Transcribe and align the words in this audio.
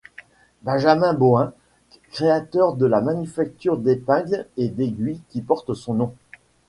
Benjamin 0.63 1.13
Bohin, 1.13 1.53
créateur 2.11 2.73
de 2.73 2.87
la 2.87 3.01
manufacture 3.01 3.77
d'épingles 3.77 4.47
et 4.57 4.67
d'aiguilles 4.69 5.21
qui 5.29 5.43
porte 5.43 5.75
son 5.75 5.93
nom. 5.93 6.15